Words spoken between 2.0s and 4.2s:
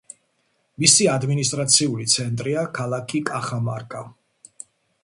ცენტრია ქალაქი კახამარკა.